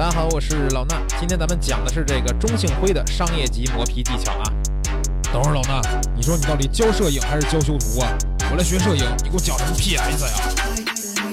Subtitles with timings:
[0.00, 0.94] 大家好，我是老衲。
[1.18, 4.50] 今天咱们讲的是这个中性灰的商业级磨皮技巧啊。
[5.30, 5.82] 等会儿，老衲，
[6.16, 8.08] 你说你到底教摄影还是教修图啊？
[8.50, 10.32] 我来学摄影，你给我讲什么 PS 呀？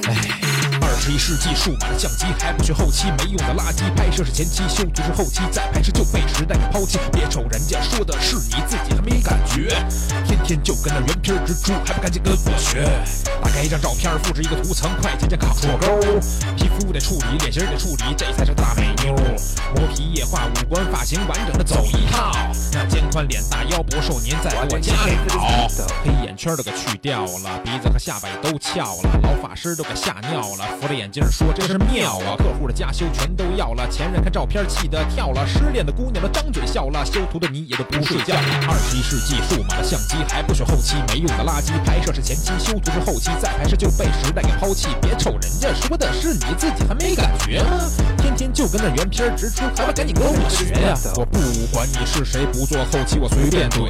[0.10, 0.34] 哎。
[0.82, 7.00] 二十一世纪数码的相机还不学后期没用的垃圾，拍摄是前期，修图是后期，再拍摄就被时代给抛弃。
[7.14, 9.70] 别瞅人家说的是你自己还没感觉，
[10.48, 12.82] 天就跟那原片蜘蛛，还不赶紧跟我学？
[13.44, 16.00] 打开一张照片，复制一个图层，快捷键卡住勾，
[16.56, 19.14] 皮肤得处理，脸型得处理，这才是大美妞。
[19.76, 22.32] 磨皮液化五官，发型完整的走一套。
[23.24, 24.94] 脸大腰不瘦，您再给我加
[25.30, 25.68] 好。
[26.04, 30.98] 黑眼圈都给去掉了，鼻子和下巴也都翘了，老法师都给吓尿了，扶着。
[30.98, 38.34] 眼镜说这是妙啊，客户的加修全都要了，前任看照片气得跳了，失恋的姑娘都张嘴笑了，修图的你也都不睡觉。
[38.68, 44.88] 二十一世纪数码的相机还不学后期没用的垃圾，拍摄是前期，修图是后期，再拍摄就被时代给抛弃。
[45.00, 48.17] 别瞅人家说的是你自己还没感觉吗？
[48.28, 50.94] 天天就跟那原片直出，还不赶紧跟我学呀？
[51.16, 51.40] 我不
[51.72, 53.88] 管你是谁，不做后期我随便怼，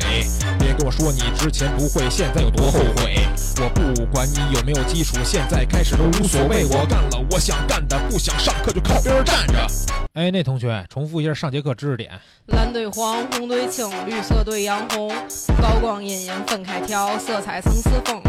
[0.59, 3.17] 别跟我说你之前不会，现在有多后悔。
[3.59, 6.65] 我不管你有没有基础，现在开始都无所谓。
[6.65, 10.06] 我干了我想干的，不想上课就靠边站着。
[10.17, 12.09] 哎，那同学，重复一下上节课知识点：
[12.47, 15.13] 蓝对黄，红对青，绿色对洋红，
[15.61, 18.19] 高光阴影分开调，色彩层次丰。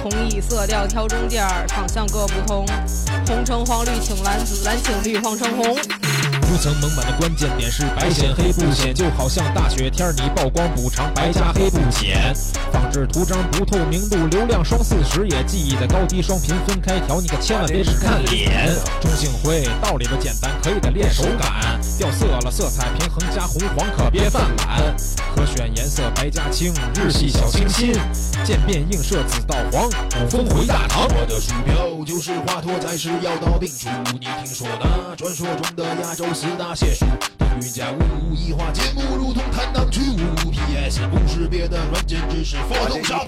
[0.00, 2.64] 统一色调调中间，方向各不同。
[3.26, 5.76] 红橙黄绿青蓝紫，蓝青绿黄橙红。
[6.42, 12.34] 图层蒙版的关键点是白显黑不显，就好像大雪天你曝光补偿白加黑不显。
[12.72, 18.70] 仿制图章不透明度，流量双四十也记得高低双频分开调，你可千万别只看脸。
[19.00, 21.80] 中性灰道理都简单，可以的练手感。
[21.98, 24.94] 掉色了，色彩平衡加红黄可别犯懒。
[25.34, 27.92] 可选颜色白加青，日系小清新。
[28.44, 31.04] 渐变映射紫到黄，古风回大唐。
[31.04, 33.88] 我的鼠标就是华佗，在是药到病除。
[34.12, 37.06] 你听说那传说中的亚洲四大邪术？
[37.38, 40.50] 腾云驾雾，移花接木，如同坦荡去雾。
[40.50, 43.20] PS 不是别的软件，只是佛动上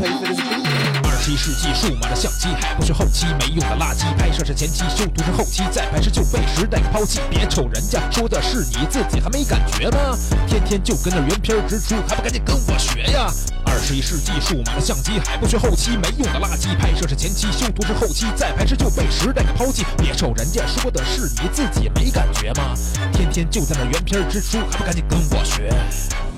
[1.24, 7.18] 二十一世纪数码的相机还不是后期没用的垃圾，拍摄是前期，修图是后期，再拍摄就被时代给抛弃。
[7.30, 10.14] 别瞅人家说的是你自己还没感觉吗？
[10.46, 13.32] 天天就跟那原片直出，还不赶紧跟我学呀？
[13.64, 19.82] 二十一世纪数码的相机还不学后期没用的垃圾，拍摄是前期，修图是后期，再拍摄就被时代给抛弃。
[19.96, 22.74] 别瞅人家说的是你自己没感觉吗？
[23.14, 25.72] 天天就在那原片直出，还不赶紧跟我学？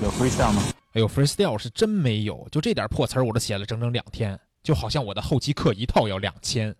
[0.01, 0.63] 有 freestyle 吗？
[0.93, 6.75] 哎呦，freestyle 是真没有，就这点破词儿我都写了整整两天，就好像我的后期课一套要两千。